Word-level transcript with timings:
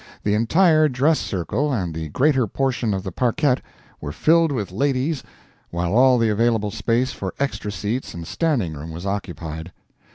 The 0.23 0.33
entire 0.33 0.89
dress 0.89 1.19
circle 1.19 1.71
and 1.71 1.93
the 1.93 2.09
greater 2.09 2.47
portion 2.47 2.91
of 2.91 3.03
the 3.03 3.11
parquette 3.11 3.61
were 4.01 4.11
filled 4.11 4.51
with 4.51 4.71
ladies 4.71 5.21
while 5.69 5.93
all 5.95 6.17
the 6.17 6.29
available 6.29 6.71
space 6.71 7.11
for 7.11 7.35
extra 7.39 7.71
seats 7.71 8.15
and 8.15 8.25
standing 8.25 8.73
room 8.73 8.89
was 8.89 9.05
occupied. 9.05 9.71